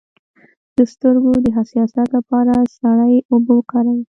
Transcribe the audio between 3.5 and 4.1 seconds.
وکاروئ